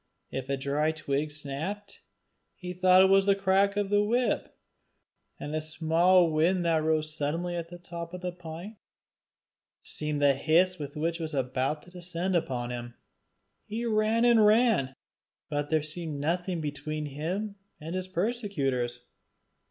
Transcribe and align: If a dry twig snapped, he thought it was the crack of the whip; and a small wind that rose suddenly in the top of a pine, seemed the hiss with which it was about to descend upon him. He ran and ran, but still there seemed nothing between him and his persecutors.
If 0.31 0.49
a 0.49 0.57
dry 0.57 0.93
twig 0.93 1.31
snapped, 1.31 1.99
he 2.55 2.73
thought 2.73 3.03
it 3.03 3.09
was 3.11 3.27
the 3.27 3.35
crack 3.35 3.77
of 3.77 3.89
the 3.89 4.01
whip; 4.03 4.57
and 5.39 5.53
a 5.55 5.61
small 5.61 6.31
wind 6.31 6.65
that 6.65 6.81
rose 6.83 7.15
suddenly 7.15 7.53
in 7.55 7.63
the 7.69 7.77
top 7.77 8.11
of 8.15 8.23
a 8.25 8.31
pine, 8.31 8.77
seemed 9.79 10.19
the 10.19 10.33
hiss 10.33 10.79
with 10.79 10.95
which 10.95 11.19
it 11.19 11.21
was 11.23 11.35
about 11.35 11.83
to 11.83 11.91
descend 11.91 12.35
upon 12.35 12.71
him. 12.71 12.95
He 13.63 13.85
ran 13.85 14.25
and 14.25 14.43
ran, 14.43 14.95
but 15.51 15.65
still 15.67 15.69
there 15.69 15.83
seemed 15.83 16.19
nothing 16.19 16.61
between 16.61 17.05
him 17.05 17.57
and 17.79 17.93
his 17.93 18.07
persecutors. 18.07 19.01